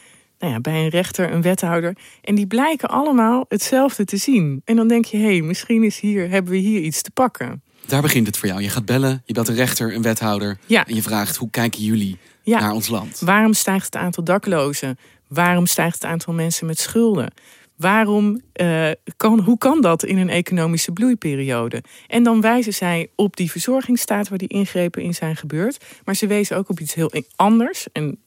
nou 0.45 0.57
ja, 0.57 0.61
bij 0.61 0.83
een 0.83 0.89
rechter, 0.89 1.33
een 1.33 1.43
wethouder. 1.43 1.97
En 2.23 2.35
die 2.35 2.47
blijken 2.47 2.89
allemaal 2.89 3.45
hetzelfde 3.49 4.05
te 4.05 4.17
zien. 4.17 4.63
En 4.65 4.77
dan 4.77 4.89
denk 4.89 5.05
je, 5.05 5.17
hé, 5.17 5.23
hey, 5.23 5.41
misschien 5.41 5.83
is 5.83 6.01
hier, 6.01 6.31
hebben 6.31 6.53
we 6.53 6.59
hier 6.59 6.81
iets 6.81 7.03
te 7.03 7.11
pakken. 7.11 7.63
Daar 7.87 8.03
begint 8.03 8.27
het 8.27 8.37
voor 8.37 8.49
jou. 8.49 8.63
Je 8.63 8.69
gaat 8.69 8.85
bellen, 8.85 9.23
je 9.25 9.33
belt 9.33 9.49
een 9.49 9.55
rechter, 9.55 9.95
een 9.95 10.03
wethouder. 10.03 10.59
Ja. 10.67 10.87
En 10.87 10.95
je 10.95 11.03
vraagt, 11.03 11.37
hoe 11.37 11.51
kijken 11.51 11.83
jullie 11.83 12.19
naar 12.45 12.73
ons 12.73 12.89
land? 12.89 13.21
Waarom 13.21 13.53
stijgt 13.53 13.85
het 13.85 13.97
aantal 13.97 14.25
daklozen? 14.25 14.99
Waarom 15.29 15.67
stijgt 15.67 15.95
het 15.95 16.05
aantal 16.05 16.33
mensen 16.33 16.67
met 16.67 16.79
schulden? 16.79 17.33
Waarom, 17.77 18.41
uh, 18.61 18.91
kan, 19.17 19.41
hoe 19.41 19.59
kan 19.59 19.81
dat 19.81 20.05
in 20.05 20.19
een 20.19 20.29
economische 20.29 20.93
bloeiperiode? 20.93 21.83
En 22.07 22.23
dan 22.23 22.41
wijzen 22.41 22.75
zij 22.75 23.09
op 23.15 23.37
die 23.37 23.51
verzorgingsstaat 23.51 24.29
waar 24.29 24.39
die 24.39 24.49
ingrepen 24.49 25.03
in 25.03 25.15
zijn 25.15 25.37
gebeurd. 25.37 25.85
Maar 26.05 26.17
ze 26.17 26.27
wezen 26.27 26.57
ook 26.57 26.69
op 26.69 26.81
iets 26.81 26.95
heel 26.95 27.13
anders. 27.37 27.87
En 27.93 28.19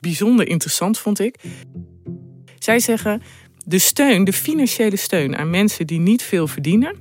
bijzonder 0.00 0.48
interessant, 0.48 0.98
vond 0.98 1.20
ik. 1.20 1.36
Zij 2.58 2.78
zeggen, 2.78 3.22
de 3.64 3.78
steun, 3.78 4.24
de 4.24 4.32
financiële 4.32 4.96
steun 4.96 5.36
aan 5.36 5.50
mensen 5.50 5.86
die 5.86 6.00
niet 6.00 6.22
veel 6.22 6.46
verdienen, 6.46 6.96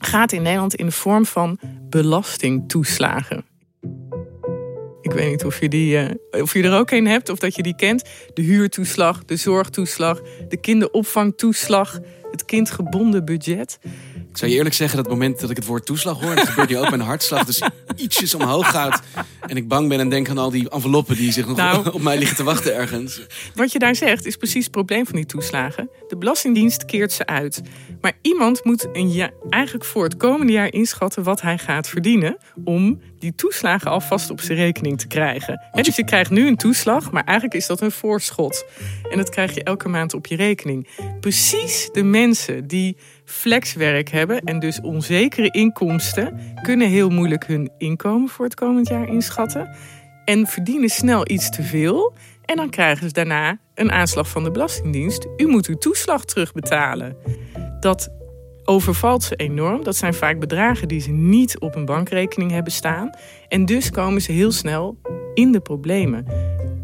gaat 0.00 0.32
in 0.32 0.42
Nederland 0.42 0.74
in 0.74 0.86
de 0.86 0.92
vorm 0.92 1.26
van 1.26 1.58
belastingtoeslagen. 1.90 3.44
Ik 5.00 5.12
weet 5.12 5.30
niet 5.30 5.44
of 5.44 5.60
je, 5.60 5.68
die, 5.68 5.96
uh, 6.30 6.42
of 6.42 6.52
je 6.52 6.62
er 6.62 6.78
ook 6.78 6.90
een 6.90 7.06
hebt 7.06 7.28
of 7.28 7.38
dat 7.38 7.54
je 7.54 7.62
die 7.62 7.76
kent. 7.76 8.04
De 8.34 8.42
huurtoeslag, 8.42 9.24
de 9.24 9.36
zorgtoeslag, 9.36 10.20
de 10.48 10.56
kinderopvangtoeslag, 10.56 12.00
het 12.30 12.44
kindgebonden 12.44 13.24
budget. 13.24 13.78
Ik 14.38 14.44
zou 14.44 14.56
je 14.56 14.62
eerlijk 14.62 14.80
zeggen 14.80 14.96
dat 14.96 15.06
het 15.06 15.14
moment 15.14 15.40
dat 15.40 15.50
ik 15.50 15.56
het 15.56 15.66
woord 15.66 15.86
toeslag 15.86 16.20
hoor, 16.20 16.34
dat 16.34 16.48
gebeurt 16.48 16.68
nu 16.68 16.78
ook 16.78 16.90
mijn 16.90 17.00
hartslag 17.00 17.44
dus 17.44 17.62
ietsjes 17.96 18.34
omhoog 18.34 18.70
gaat. 18.70 19.02
En 19.46 19.56
ik 19.56 19.68
bang 19.68 19.88
ben 19.88 20.00
en 20.00 20.08
denk 20.08 20.28
aan 20.28 20.38
al 20.38 20.50
die 20.50 20.70
enveloppen 20.70 21.16
die 21.16 21.32
zich 21.32 21.46
nog 21.46 21.56
nou, 21.56 21.90
op 21.90 22.02
mij 22.02 22.18
liggen 22.18 22.36
te 22.36 22.42
wachten 22.42 22.74
ergens. 22.74 23.20
Wat 23.54 23.72
je 23.72 23.78
daar 23.78 23.94
zegt 23.94 24.26
is 24.26 24.36
precies 24.36 24.62
het 24.62 24.72
probleem 24.72 25.06
van 25.06 25.14
die 25.14 25.26
toeslagen. 25.26 25.90
De 26.08 26.16
Belastingdienst 26.16 26.84
keert 26.84 27.12
ze 27.12 27.26
uit. 27.26 27.62
Maar 28.00 28.12
iemand 28.22 28.64
moet 28.64 28.86
een 28.92 29.30
eigenlijk 29.50 29.84
voor 29.84 30.04
het 30.04 30.16
komende 30.16 30.52
jaar 30.52 30.72
inschatten 30.72 31.22
wat 31.22 31.40
hij 31.40 31.58
gaat 31.58 31.88
verdienen. 31.88 32.38
Om 32.64 33.00
die 33.18 33.34
toeslagen 33.34 33.90
alvast 33.90 34.30
op 34.30 34.40
zijn 34.40 34.58
rekening 34.58 34.98
te 34.98 35.06
krijgen. 35.06 35.60
dus 35.72 35.96
je 35.96 36.04
krijgt 36.04 36.30
nu 36.30 36.46
een 36.46 36.56
toeslag, 36.56 37.10
maar 37.10 37.24
eigenlijk 37.24 37.56
is 37.56 37.66
dat 37.66 37.80
een 37.80 37.90
voorschot. 37.90 38.64
En 39.10 39.16
dat 39.16 39.28
krijg 39.28 39.54
je 39.54 39.62
elke 39.62 39.88
maand 39.88 40.14
op 40.14 40.26
je 40.26 40.36
rekening. 40.36 40.88
Precies 41.20 41.88
de 41.92 42.02
mensen 42.02 42.66
die 42.66 42.96
flexwerk 43.28 44.08
hebben 44.08 44.40
en 44.40 44.58
dus 44.58 44.80
onzekere 44.80 45.50
inkomsten, 45.50 46.40
kunnen 46.62 46.88
heel 46.88 47.08
moeilijk 47.10 47.46
hun 47.46 47.70
inkomen 47.78 48.28
voor 48.28 48.44
het 48.44 48.54
komend 48.54 48.88
jaar 48.88 49.08
inschatten. 49.08 49.76
En 50.24 50.46
verdienen 50.46 50.88
snel 50.88 51.30
iets 51.30 51.50
te 51.50 51.62
veel. 51.62 52.14
En 52.44 52.56
dan 52.56 52.70
krijgen 52.70 53.06
ze 53.06 53.12
daarna 53.12 53.58
een 53.74 53.92
aanslag 53.92 54.28
van 54.28 54.44
de 54.44 54.50
Belastingdienst. 54.50 55.26
U 55.36 55.46
moet 55.46 55.66
uw 55.66 55.76
toeslag 55.76 56.24
terugbetalen. 56.24 57.16
Dat 57.80 58.08
overvalt 58.64 59.22
ze 59.22 59.36
enorm. 59.36 59.84
Dat 59.84 59.96
zijn 59.96 60.14
vaak 60.14 60.38
bedragen 60.38 60.88
die 60.88 61.00
ze 61.00 61.10
niet 61.10 61.58
op 61.58 61.74
een 61.74 61.84
bankrekening 61.84 62.50
hebben 62.50 62.72
staan. 62.72 63.10
En 63.48 63.64
dus 63.64 63.90
komen 63.90 64.22
ze 64.22 64.32
heel 64.32 64.52
snel 64.52 64.98
in 65.34 65.52
de 65.52 65.60
problemen. 65.60 66.26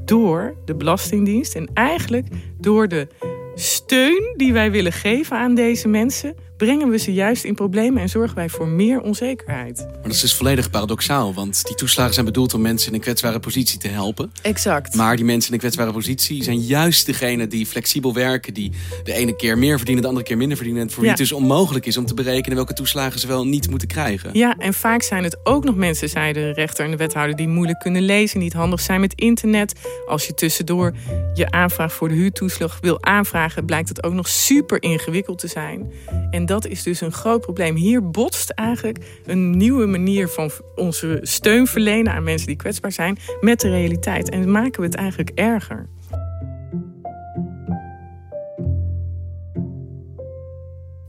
Door 0.05 0.57
de 0.65 0.75
Belastingdienst 0.75 1.55
en 1.55 1.71
eigenlijk 1.75 2.27
door 2.59 2.89
de 2.89 3.09
steun 3.55 4.35
die 4.37 4.53
wij 4.53 4.71
willen 4.71 4.93
geven 4.93 5.37
aan 5.37 5.55
deze 5.55 5.89
mensen, 5.89 6.37
brengen 6.57 6.89
we 6.91 6.99
ze 6.99 7.13
juist 7.13 7.45
in 7.45 7.55
problemen 7.55 8.03
en 8.03 8.09
zorgen 8.09 8.37
wij 8.37 8.49
voor 8.49 8.69
meer 8.69 9.01
onzekerheid. 9.01 9.77
Maar 9.79 10.03
dat 10.03 10.13
is 10.13 10.21
dus 10.21 10.35
volledig 10.35 10.71
paradoxaal, 10.71 11.35
want 11.35 11.65
die 11.67 11.77
toeslagen 11.77 12.15
zijn 12.15 12.27
bedoeld 12.27 12.55
om 12.55 12.61
mensen 12.61 12.89
in 12.89 12.95
een 12.95 13.01
kwetsbare 13.01 13.41
positie 13.41 13.79
te 13.79 13.89
helpen. 13.89 14.33
Exact. 14.43 14.95
Maar 14.95 15.17
die 15.17 15.25
mensen 15.25 15.49
in 15.49 15.55
een 15.55 15.61
kwetsbare 15.61 15.93
positie 15.93 16.43
zijn 16.43 16.59
juist 16.61 17.07
degene 17.07 17.47
die 17.47 17.67
flexibel 17.67 18.15
werken, 18.15 18.55
die 18.55 18.73
de 19.05 19.13
ene 19.13 19.37
keer 19.37 19.59
meer 19.59 19.77
verdienen, 19.77 20.03
de 20.03 20.09
andere 20.09 20.27
keer 20.27 20.37
minder 20.37 20.57
verdienen. 20.57 20.83
En 20.83 20.89
voor 20.91 20.99
wie 21.03 21.11
Ja. 21.13 21.17
het 21.19 21.29
dus 21.29 21.33
onmogelijk 21.33 21.87
is 21.87 21.97
om 21.97 22.07
te 22.07 22.15
berekenen 22.15 22.57
welke 22.57 22.73
toeslagen 22.73 23.21
ze 23.21 23.27
wel 23.27 23.47
niet 23.47 23.71
moeten 23.71 23.89
krijgen. 23.89 24.31
Ja, 24.33 24.55
en 24.59 24.75
vaak 24.75 25.03
zijn 25.03 25.25
het 25.25 25.39
ook 25.45 25.65
nog 25.65 25.77
mensen, 25.77 26.09
zei 26.09 26.33
de 26.33 26.51
rechter 26.53 26.85
en 26.85 26.91
de 26.91 26.97
wethouder, 26.97 27.37
die 27.37 27.49
moeilijk 27.49 27.79
kunnen 27.79 28.03
lezen, 28.03 28.39
niet 28.39 28.53
handig 28.53 28.81
zijn 28.81 29.01
met 29.01 29.13
internet. 29.15 29.73
Als 30.07 30.27
je 30.27 30.35
tussendoor 30.35 30.95
je 31.35 31.51
aanvraag 31.51 31.93
voor 31.93 32.09
de 32.09 32.15
huurtoeslag 32.15 32.79
wil 32.81 33.03
aanvragen, 33.03 33.65
blijkt 33.65 33.89
het 33.89 34.03
ook 34.05 34.13
nog 34.13 34.29
super 34.29 34.83
ingewikkeld 34.83 35.39
te 35.39 35.49
zijn. 35.49 35.93
En 36.31 36.44
dat 36.47 36.67
is 36.67 36.83
dus 36.83 37.01
een 37.01 37.13
groot 37.13 37.41
probleem. 37.41 37.77
Hier 37.77 38.11
botst 38.11 38.51
eigenlijk 38.51 39.21
een 39.25 39.57
nieuwe 39.57 39.87
manier 39.87 40.29
van 40.29 40.51
onze 40.75 41.19
steun 41.23 41.67
verlenen 41.67 42.13
aan 42.13 42.23
mensen 42.23 42.47
die 42.47 42.57
kwetsbaar 42.57 42.93
zijn 42.93 43.19
met 43.41 43.61
de 43.61 43.69
realiteit. 43.69 44.31
En 44.31 44.51
maken 44.51 44.81
we 44.81 44.87
het 44.87 44.95
eigenlijk 44.95 45.31
erger. 45.31 45.89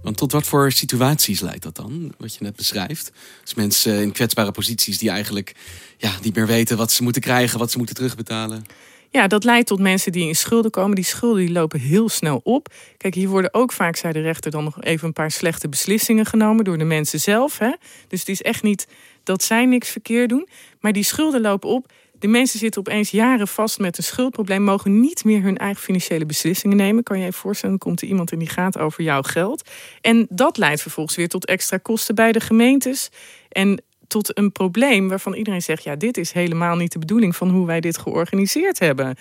Want 0.02 0.18
tot 0.18 0.32
wat 0.32 0.46
voor 0.46 0.72
situaties 0.72 1.40
leidt 1.40 1.64
dat 1.64 1.76
dan, 1.76 2.14
wat 2.18 2.34
je 2.34 2.44
net 2.44 2.56
beschrijft? 2.56 3.12
Dus 3.44 3.54
mensen 3.54 4.02
in 4.02 4.12
kwetsbare 4.12 4.52
posities 4.52 4.98
die 4.98 5.10
eigenlijk 5.10 5.56
ja, 5.98 6.12
niet 6.22 6.36
meer 6.36 6.48
weten 6.48 6.78
wat 6.78 6.92
ze 6.92 7.04
moeten 7.04 7.22
krijgen, 7.22 7.60
wat 7.60 7.72
ze 7.72 7.78
moeten 7.78 7.96
terugbetalen. 7.96 8.66
Ja, 9.16 9.28
dat 9.28 9.44
leidt 9.44 9.68
tot 9.68 9.80
mensen 9.80 10.12
die 10.12 10.28
in 10.28 10.36
schulden 10.36 10.72
komen. 10.72 10.96
Die 10.96 11.04
schulden 11.04 11.46
die 11.46 11.52
lopen 11.52 11.80
heel 11.80 12.10
snel 12.10 12.40
op. 12.44 12.74
Kijk, 12.98 13.14
hier 13.14 13.30
worden 13.30 13.54
ook 13.54 13.72
vaak, 13.72 13.96
zei 13.96 14.14
de 14.14 14.22
rechter, 14.22 14.52
dan 14.52 14.64
nog 14.64 14.84
even 14.84 15.08
een 15.08 15.14
paar 15.14 15.32
slechte 15.32 15.70
beslissingen 15.70 16.26
genomen 16.26 16.64
door 16.64 16.78
de 16.78 16.84
mensen 16.84 17.20
zelf. 17.20 17.58
Hè? 17.58 17.72
Dus 18.08 18.20
het 18.20 18.30
is 18.30 18.42
echt 18.42 18.64
niet 18.64 18.88
dat 19.24 19.44
zij 19.44 19.66
niks 19.66 19.90
verkeerd 19.90 20.30
doen. 20.30 20.48
Maar 20.80 20.92
die 20.92 21.04
schulden 21.04 21.42
lopen 21.42 21.70
op. 21.70 21.92
De 22.20 22.28
mensen 22.28 22.60
zitten 22.60 22.80
opeens 22.80 23.10
jaren 23.10 23.48
vast 23.48 23.80
met 23.80 23.98
een 23.98 24.04
schuldprobleem, 24.04 24.62
mogen 24.62 25.00
niet 25.00 25.24
meer 25.24 25.42
hun 25.42 25.58
eigen 25.58 25.84
financiële 25.84 26.26
beslissingen 26.26 26.78
nemen. 26.78 27.04
Kan 27.04 27.20
je 27.20 27.26
je 27.26 27.34
voorstellen, 27.34 27.78
komt 27.78 28.02
er 28.02 28.08
iemand 28.08 28.32
en 28.32 28.40
die 28.40 28.50
gaat 28.50 28.78
over 28.78 29.04
jouw 29.04 29.22
geld. 29.22 29.70
En 30.02 30.26
dat 30.30 30.58
leidt 30.58 30.82
vervolgens 30.82 31.16
weer 31.16 31.28
tot 31.28 31.46
extra 31.46 31.78
kosten 31.78 32.16
bij 32.16 32.32
de 32.32 32.40
gemeentes. 32.40 33.10
En 33.50 33.82
tot 34.08 34.38
een 34.38 34.52
probleem 34.52 35.08
waarvan 35.08 35.34
iedereen 35.34 35.62
zegt: 35.62 35.84
ja, 35.84 35.96
dit 35.96 36.18
is 36.18 36.32
helemaal 36.32 36.76
niet 36.76 36.92
de 36.92 37.00
bedoeling 37.00 37.36
van 37.36 37.50
hoe 37.50 37.66
wij 37.66 37.80
dit 37.80 37.98
georganiseerd 37.98 38.80
hebben. 38.80 39.16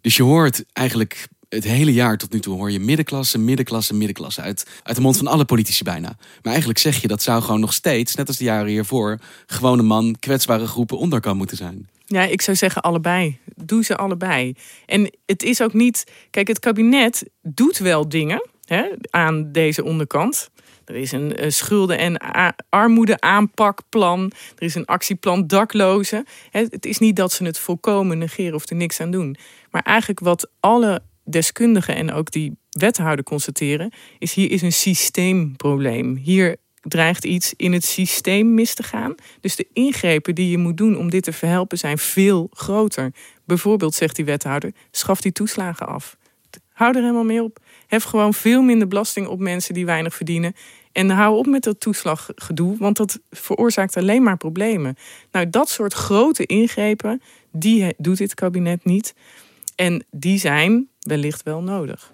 Dus 0.00 0.16
je 0.16 0.22
hoort 0.22 0.64
eigenlijk 0.72 1.28
het 1.48 1.64
hele 1.64 1.92
jaar 1.92 2.16
tot 2.16 2.32
nu 2.32 2.40
toe 2.40 2.56
hoor 2.56 2.70
je 2.70 2.80
middenklasse, 2.80 3.38
middenklasse, 3.38 3.94
middenklasse 3.94 4.40
uit, 4.40 4.66
uit 4.82 4.96
de 4.96 5.02
mond 5.02 5.16
van 5.16 5.26
alle 5.26 5.44
politici 5.44 5.84
bijna. 5.84 6.16
Maar 6.42 6.52
eigenlijk 6.52 6.78
zeg 6.78 7.00
je 7.00 7.08
dat 7.08 7.22
zou 7.22 7.42
gewoon 7.42 7.60
nog 7.60 7.72
steeds, 7.72 8.14
net 8.14 8.28
als 8.28 8.36
de 8.36 8.44
jaren 8.44 8.68
hiervoor, 8.68 9.18
gewone 9.46 9.82
man, 9.82 10.16
kwetsbare 10.18 10.66
groepen 10.66 10.98
onderkant 10.98 11.36
moeten 11.36 11.56
zijn. 11.56 11.88
Ja, 12.06 12.22
ik 12.22 12.40
zou 12.40 12.56
zeggen 12.56 12.82
allebei. 12.82 13.38
Doe 13.54 13.84
ze 13.84 13.96
allebei. 13.96 14.54
En 14.86 15.10
het 15.26 15.42
is 15.42 15.62
ook 15.62 15.72
niet. 15.72 16.04
Kijk, 16.30 16.48
het 16.48 16.58
kabinet 16.58 17.30
doet 17.42 17.78
wel 17.78 18.08
dingen 18.08 18.48
hè, 18.64 18.84
aan 19.10 19.52
deze 19.52 19.84
onderkant. 19.84 20.50
Er 20.88 20.96
is 20.96 21.12
een 21.12 21.36
eh, 21.36 21.50
schulden- 21.50 21.98
en 21.98 22.16
armoedeaanpakplan. 22.68 24.32
Er 24.56 24.62
is 24.62 24.74
een 24.74 24.84
actieplan 24.84 25.46
daklozen. 25.46 26.24
Het 26.50 26.86
is 26.86 26.98
niet 26.98 27.16
dat 27.16 27.32
ze 27.32 27.44
het 27.44 27.58
volkomen 27.58 28.18
negeren 28.18 28.54
of 28.54 28.70
er 28.70 28.76
niks 28.76 29.00
aan 29.00 29.10
doen. 29.10 29.36
Maar 29.70 29.82
eigenlijk 29.82 30.20
wat 30.20 30.50
alle 30.60 31.02
deskundigen 31.24 31.94
en 31.94 32.12
ook 32.12 32.30
die 32.30 32.56
wethouder 32.70 33.24
constateren, 33.24 33.92
is 34.18 34.34
hier 34.34 34.50
is 34.50 34.62
een 34.62 34.72
systeemprobleem. 34.72 36.16
Hier 36.16 36.56
dreigt 36.80 37.24
iets 37.24 37.54
in 37.56 37.72
het 37.72 37.84
systeem 37.84 38.54
mis 38.54 38.74
te 38.74 38.82
gaan. 38.82 39.14
Dus 39.40 39.56
de 39.56 39.66
ingrepen 39.72 40.34
die 40.34 40.50
je 40.50 40.58
moet 40.58 40.76
doen 40.76 40.96
om 40.96 41.10
dit 41.10 41.22
te 41.22 41.32
verhelpen 41.32 41.78
zijn 41.78 41.98
veel 41.98 42.48
groter. 42.52 43.12
Bijvoorbeeld, 43.44 43.94
zegt 43.94 44.16
die 44.16 44.24
wethouder, 44.24 44.72
schaf 44.90 45.20
die 45.20 45.32
toeslagen 45.32 45.86
af. 45.86 46.16
Hou 46.78 46.94
er 46.94 47.00
helemaal 47.00 47.24
mee 47.24 47.42
op. 47.42 47.58
Hef 47.86 48.04
gewoon 48.04 48.34
veel 48.34 48.62
minder 48.62 48.88
belasting 48.88 49.26
op 49.26 49.38
mensen 49.38 49.74
die 49.74 49.86
weinig 49.86 50.14
verdienen. 50.14 50.54
En 50.98 51.10
hou 51.10 51.36
op 51.36 51.46
met 51.46 51.62
dat 51.62 51.80
toeslaggedoe, 51.80 52.76
want 52.78 52.96
dat 52.96 53.18
veroorzaakt 53.30 53.96
alleen 53.96 54.22
maar 54.22 54.36
problemen. 54.36 54.96
Nou, 55.32 55.50
dat 55.50 55.68
soort 55.68 55.92
grote 55.92 56.46
ingrepen, 56.46 57.22
die 57.52 57.94
doet 57.98 58.18
dit 58.18 58.34
kabinet 58.34 58.84
niet. 58.84 59.14
En 59.74 60.04
die 60.10 60.38
zijn 60.38 60.88
wellicht 61.00 61.42
wel 61.42 61.62
nodig. 61.62 62.12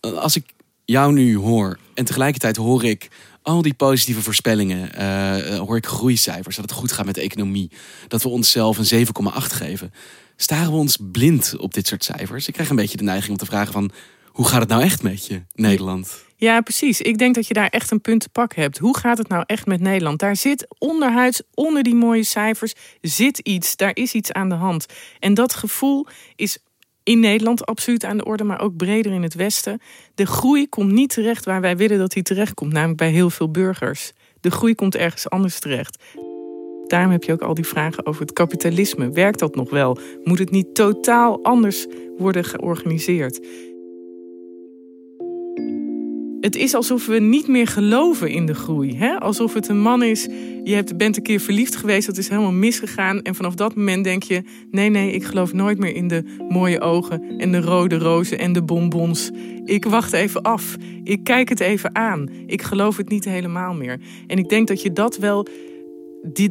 Als 0.00 0.36
ik 0.36 0.44
jou 0.84 1.12
nu 1.12 1.36
hoor 1.36 1.78
en 1.94 2.04
tegelijkertijd 2.04 2.56
hoor 2.56 2.84
ik 2.84 3.08
al 3.42 3.62
die 3.62 3.74
positieve 3.74 4.22
voorspellingen, 4.22 4.94
eh, 4.94 5.58
hoor 5.58 5.76
ik 5.76 5.86
groeicijfers, 5.86 6.56
dat 6.56 6.64
het 6.64 6.78
goed 6.78 6.92
gaat 6.92 7.06
met 7.06 7.14
de 7.14 7.20
economie, 7.20 7.70
dat 8.08 8.22
we 8.22 8.28
onszelf 8.28 8.78
een 8.78 8.86
7,8 8.86 9.52
geven. 9.52 9.92
Staren 10.36 10.70
we 10.70 10.78
ons 10.78 10.98
blind 11.12 11.56
op 11.56 11.74
dit 11.74 11.86
soort 11.86 12.04
cijfers? 12.04 12.46
Ik 12.48 12.52
krijg 12.54 12.70
een 12.70 12.76
beetje 12.76 12.96
de 12.96 13.04
neiging 13.04 13.30
om 13.30 13.38
te 13.38 13.46
vragen 13.46 13.72
van, 13.72 13.90
hoe 14.34 14.48
gaat 14.48 14.60
het 14.60 14.68
nou 14.68 14.82
echt 14.82 15.02
met 15.02 15.26
je, 15.26 15.42
Nederland? 15.52 16.24
Ja, 16.36 16.60
precies. 16.60 17.00
Ik 17.00 17.18
denk 17.18 17.34
dat 17.34 17.46
je 17.46 17.54
daar 17.54 17.68
echt 17.68 17.90
een 17.90 18.00
punt 18.00 18.20
te 18.20 18.28
pak 18.28 18.54
hebt. 18.54 18.78
Hoe 18.78 18.98
gaat 18.98 19.18
het 19.18 19.28
nou 19.28 19.42
echt 19.46 19.66
met 19.66 19.80
Nederland? 19.80 20.18
Daar 20.18 20.36
zit 20.36 20.66
onderhuids, 20.78 21.42
onder 21.54 21.82
die 21.82 21.94
mooie 21.94 22.24
cijfers, 22.24 22.74
zit 23.00 23.38
iets. 23.38 23.76
Daar 23.76 23.90
is 23.94 24.12
iets 24.12 24.32
aan 24.32 24.48
de 24.48 24.54
hand. 24.54 24.86
En 25.18 25.34
dat 25.34 25.54
gevoel 25.54 26.06
is 26.36 26.58
in 27.02 27.20
Nederland 27.20 27.66
absoluut 27.66 28.04
aan 28.04 28.16
de 28.16 28.24
orde, 28.24 28.44
maar 28.44 28.60
ook 28.60 28.76
breder 28.76 29.12
in 29.12 29.22
het 29.22 29.34
Westen. 29.34 29.80
De 30.14 30.26
groei 30.26 30.68
komt 30.68 30.92
niet 30.92 31.10
terecht 31.10 31.44
waar 31.44 31.60
wij 31.60 31.76
willen 31.76 31.98
dat 31.98 32.12
die 32.12 32.22
terecht 32.22 32.54
komt, 32.54 32.72
namelijk 32.72 32.98
bij 32.98 33.10
heel 33.10 33.30
veel 33.30 33.50
burgers. 33.50 34.12
De 34.40 34.50
groei 34.50 34.74
komt 34.74 34.96
ergens 34.96 35.30
anders 35.30 35.58
terecht. 35.58 36.02
Daarom 36.86 37.10
heb 37.10 37.24
je 37.24 37.32
ook 37.32 37.42
al 37.42 37.54
die 37.54 37.66
vragen 37.66 38.06
over 38.06 38.20
het 38.20 38.32
kapitalisme. 38.32 39.10
Werkt 39.10 39.38
dat 39.38 39.54
nog 39.54 39.70
wel? 39.70 39.98
Moet 40.24 40.38
het 40.38 40.50
niet 40.50 40.74
totaal 40.74 41.42
anders 41.42 41.86
worden 42.16 42.44
georganiseerd? 42.44 43.40
Het 46.44 46.56
is 46.56 46.74
alsof 46.74 47.06
we 47.06 47.18
niet 47.18 47.48
meer 47.48 47.66
geloven 47.66 48.30
in 48.30 48.46
de 48.46 48.54
groei. 48.54 48.96
Hè? 48.96 49.20
Alsof 49.20 49.54
het 49.54 49.68
een 49.68 49.80
man 49.80 50.02
is, 50.02 50.28
je 50.64 50.84
bent 50.96 51.16
een 51.16 51.22
keer 51.22 51.40
verliefd 51.40 51.76
geweest, 51.76 52.06
dat 52.06 52.16
is 52.16 52.28
helemaal 52.28 52.52
misgegaan. 52.52 53.22
En 53.22 53.34
vanaf 53.34 53.54
dat 53.54 53.74
moment 53.74 54.04
denk 54.04 54.22
je, 54.22 54.42
nee, 54.70 54.90
nee, 54.90 55.12
ik 55.12 55.24
geloof 55.24 55.52
nooit 55.52 55.78
meer 55.78 55.94
in 55.94 56.08
de 56.08 56.24
mooie 56.48 56.80
ogen 56.80 57.38
en 57.38 57.52
de 57.52 57.60
rode 57.60 57.98
rozen 57.98 58.38
en 58.38 58.52
de 58.52 58.62
bonbons. 58.62 59.30
Ik 59.64 59.84
wacht 59.84 60.12
even 60.12 60.42
af. 60.42 60.76
Ik 61.04 61.24
kijk 61.24 61.48
het 61.48 61.60
even 61.60 61.94
aan. 61.94 62.28
Ik 62.46 62.62
geloof 62.62 62.96
het 62.96 63.08
niet 63.08 63.24
helemaal 63.24 63.74
meer. 63.74 64.00
En 64.26 64.38
ik 64.38 64.48
denk 64.48 64.68
dat 64.68 64.82
je 64.82 64.92
dat 64.92 65.16
wel, 65.16 65.46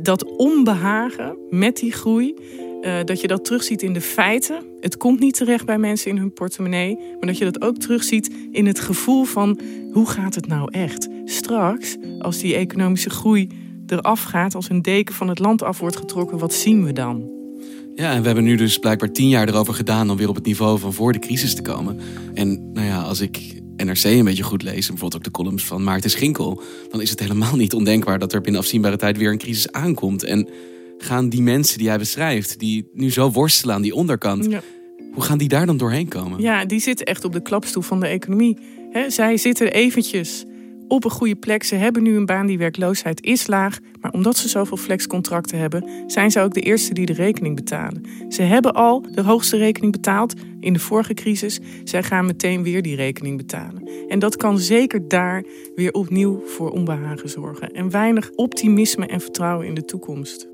dat 0.01 0.35
onbehagen 0.37 1.37
met 1.49 1.75
die 1.75 1.91
groei, 1.91 2.35
eh, 2.83 3.03
dat 3.05 3.21
je 3.21 3.27
dat 3.27 3.45
terugziet 3.45 3.81
in 3.81 3.93
de 3.93 4.01
feiten. 4.01 4.63
Het 4.79 4.97
komt 4.97 5.19
niet 5.19 5.33
terecht 5.33 5.65
bij 5.65 5.77
mensen 5.77 6.11
in 6.11 6.17
hun 6.17 6.33
portemonnee. 6.33 6.95
Maar 6.95 7.27
dat 7.27 7.37
je 7.37 7.45
dat 7.45 7.61
ook 7.61 7.77
terugziet 7.77 8.33
in 8.51 8.65
het 8.65 8.79
gevoel 8.79 9.23
van 9.23 9.59
hoe 9.91 10.09
gaat 10.09 10.35
het 10.35 10.47
nou 10.47 10.71
echt? 10.71 11.07
Straks, 11.25 11.97
als 12.19 12.39
die 12.39 12.55
economische 12.55 13.09
groei 13.09 13.49
eraf 13.87 14.23
gaat, 14.23 14.55
als 14.55 14.69
een 14.69 14.81
deken 14.81 15.15
van 15.15 15.27
het 15.27 15.39
land 15.39 15.63
af 15.63 15.79
wordt 15.79 15.95
getrokken, 15.95 16.37
wat 16.37 16.53
zien 16.53 16.85
we 16.85 16.93
dan? 16.93 17.31
Ja, 17.95 18.13
en 18.13 18.19
we 18.19 18.25
hebben 18.25 18.43
nu 18.43 18.55
dus 18.55 18.77
blijkbaar 18.77 19.11
tien 19.11 19.29
jaar 19.29 19.47
erover 19.47 19.73
gedaan 19.73 20.09
om 20.09 20.17
weer 20.17 20.29
op 20.29 20.35
het 20.35 20.45
niveau 20.45 20.79
van 20.79 20.93
voor 20.93 21.11
de 21.11 21.19
crisis 21.19 21.55
te 21.55 21.61
komen. 21.61 21.99
En 22.33 22.71
nou 22.73 22.87
ja, 22.87 23.01
als 23.01 23.21
ik 23.21 23.61
NRC 23.77 24.03
een 24.03 24.23
beetje 24.23 24.43
goed 24.43 24.63
lees, 24.63 24.87
en 24.87 24.93
bijvoorbeeld 24.93 25.15
ook 25.15 25.23
de 25.23 25.31
columns 25.31 25.65
van 25.65 25.83
Maarten 25.83 26.09
Schinkel, 26.09 26.61
dan 26.89 27.01
is 27.01 27.09
het 27.09 27.19
helemaal 27.19 27.55
niet 27.55 27.73
ondenkbaar 27.73 28.19
dat 28.19 28.33
er 28.33 28.41
binnen 28.41 28.61
afzienbare 28.61 28.97
tijd 28.97 29.17
weer 29.17 29.31
een 29.31 29.37
crisis 29.37 29.71
aankomt. 29.71 30.23
En 30.23 30.47
gaan 31.03 31.29
die 31.29 31.41
mensen 31.41 31.77
die 31.77 31.87
jij 31.87 31.97
beschrijft, 31.97 32.59
die 32.59 32.89
nu 32.93 33.11
zo 33.11 33.31
worstelen 33.31 33.75
aan 33.75 33.81
die 33.81 33.95
onderkant, 33.95 34.45
Ja. 34.49 34.61
hoe 35.13 35.23
gaan 35.23 35.37
die 35.37 35.47
daar 35.47 35.65
dan 35.65 35.77
doorheen 35.77 36.07
komen? 36.07 36.41
Ja, 36.41 36.65
die 36.65 36.79
zitten 36.79 37.05
echt 37.05 37.25
op 37.25 37.33
de 37.33 37.41
klapstoel 37.41 37.83
van 37.83 37.99
de 37.99 38.07
economie. 38.07 38.57
Zij 39.07 39.37
zitten 39.37 39.73
eventjes 39.73 40.45
op 40.87 41.03
een 41.03 41.11
goede 41.11 41.35
plek. 41.35 41.63
Ze 41.63 41.75
hebben 41.75 42.03
nu 42.03 42.15
een 42.15 42.25
baan, 42.25 42.45
die 42.47 42.57
werkloosheid 42.57 43.23
is 43.25 43.47
laag. 43.47 43.79
Maar 44.01 44.11
omdat 44.11 44.37
ze 44.37 44.47
zoveel 44.49 44.77
flexcontracten 44.77 45.57
hebben, 45.57 45.89
zijn 46.07 46.31
ze 46.31 46.39
ook 46.39 46.53
de 46.53 46.61
eerste 46.61 46.93
die 46.93 47.05
de 47.05 47.13
rekening 47.13 47.55
betalen. 47.55 48.01
Ze 48.29 48.41
hebben 48.41 48.73
al 48.73 49.05
de 49.11 49.21
hoogste 49.21 49.57
rekening 49.57 49.91
betaald 49.91 50.33
in 50.59 50.73
de 50.73 50.79
vorige 50.79 51.13
crisis. 51.13 51.59
Zij 51.83 52.03
gaan 52.03 52.25
meteen 52.25 52.63
weer 52.63 52.81
die 52.81 52.95
rekening 52.95 53.37
betalen. 53.37 53.89
En 54.07 54.19
dat 54.19 54.35
kan 54.35 54.59
zeker 54.59 55.07
daar 55.07 55.43
weer 55.75 55.91
opnieuw 55.91 56.41
voor 56.45 56.69
onbehagen 56.71 57.29
zorgen. 57.29 57.71
En 57.71 57.89
weinig 57.89 58.31
optimisme 58.35 59.05
en 59.05 59.21
vertrouwen 59.21 59.67
in 59.67 59.73
de 59.73 59.85
toekomst. 59.85 60.47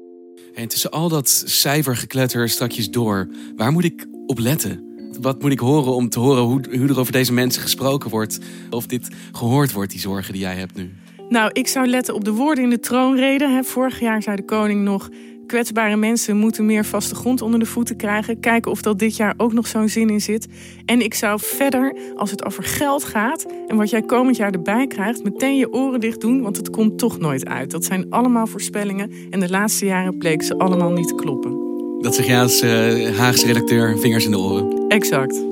En 0.53 0.67
tussen 0.67 0.91
al 0.91 1.09
dat 1.09 1.43
cijfergekletter 1.45 2.49
strakjes 2.49 2.89
door, 2.89 3.29
waar 3.55 3.71
moet 3.71 3.83
ik 3.83 4.07
op 4.25 4.39
letten? 4.39 4.83
Wat 5.21 5.41
moet 5.41 5.51
ik 5.51 5.59
horen 5.59 5.93
om 5.93 6.09
te 6.09 6.19
horen 6.19 6.43
hoe, 6.43 6.61
hoe 6.77 6.87
er 6.87 6.99
over 6.99 7.11
deze 7.11 7.33
mensen 7.33 7.61
gesproken 7.61 8.09
wordt? 8.09 8.39
Of 8.69 8.85
dit 8.85 9.07
gehoord 9.31 9.71
wordt, 9.71 9.91
die 9.91 9.99
zorgen 9.99 10.33
die 10.33 10.41
jij 10.41 10.55
hebt 10.55 10.75
nu? 10.75 10.93
Nou, 11.29 11.49
ik 11.53 11.67
zou 11.67 11.87
letten 11.87 12.13
op 12.13 12.23
de 12.23 12.31
woorden 12.31 12.63
in 12.63 12.69
de 12.69 12.79
troonrede. 12.79 13.61
Vorig 13.63 13.99
jaar 13.99 14.23
zei 14.23 14.35
de 14.35 14.45
koning 14.45 14.83
nog... 14.83 15.09
kwetsbare 15.49 15.95
mensen 15.95 16.37
moeten 16.37 16.65
meer 16.65 16.85
vaste 16.85 17.15
grond 17.15 17.41
onder 17.41 17.59
de 17.59 17.65
voeten 17.65 17.95
krijgen. 17.95 18.39
Kijken 18.39 18.71
of 18.71 18.81
dat 18.81 18.99
dit 18.99 19.15
jaar 19.15 19.33
ook 19.37 19.53
nog 19.53 19.67
zo'n 19.67 19.89
zin 19.89 20.09
in 20.09 20.21
zit. 20.21 20.47
En 20.85 21.01
ik 21.01 21.13
zou 21.13 21.39
verder, 21.43 21.95
als 22.15 22.31
het 22.31 22.45
over 22.45 22.63
geld 22.63 23.03
gaat... 23.03 23.45
en 23.67 23.75
wat 23.75 23.89
jij 23.89 24.01
komend 24.01 24.37
jaar 24.37 24.51
erbij 24.51 24.87
krijgt... 24.87 25.23
meteen 25.23 25.57
je 25.57 25.73
oren 25.73 25.99
dicht 25.99 26.21
doen, 26.21 26.41
want 26.41 26.57
het 26.57 26.69
komt 26.69 26.97
toch 26.97 27.19
nooit 27.19 27.45
uit. 27.45 27.71
Dat 27.71 27.85
zijn 27.85 28.05
allemaal 28.09 28.47
voorspellingen. 28.47 29.11
En 29.29 29.39
de 29.39 29.49
laatste 29.49 29.85
jaren 29.85 30.17
bleken 30.17 30.45
ze 30.45 30.57
allemaal 30.57 30.91
niet 30.91 31.07
te 31.07 31.15
kloppen. 31.15 31.57
Dat 32.01 32.15
zeg 32.15 32.25
jij 32.25 32.41
als 32.41 32.63
uh, 32.63 33.17
Haagse 33.17 33.45
redacteur, 33.45 33.99
vingers 33.99 34.25
in 34.25 34.31
de 34.31 34.39
oren. 34.39 34.87
Exact. 34.87 35.48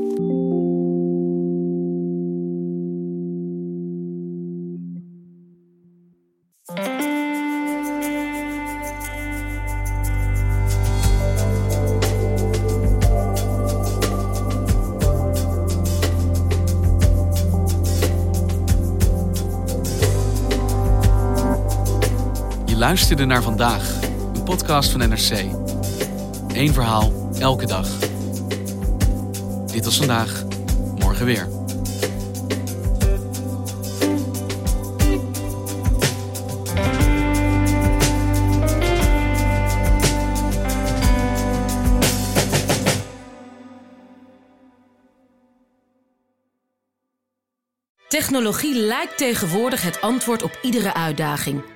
Luisterde 22.88 23.26
naar 23.26 23.44
vandaag, 23.44 24.02
een 24.34 24.44
podcast 24.44 24.92
van 24.92 25.00
NRC. 25.10 25.32
Eén 26.54 26.74
verhaal, 26.74 27.30
elke 27.40 27.66
dag. 27.66 27.88
Dit 29.72 29.86
was 29.86 29.98
vandaag, 29.98 30.44
morgen 31.00 31.26
weer. 31.26 31.48
Technologie 48.08 48.76
lijkt 48.76 49.18
tegenwoordig 49.18 49.82
het 49.82 50.02
antwoord 50.02 50.44
op 50.44 50.60
iedere 50.62 50.94
uitdaging. 50.94 51.76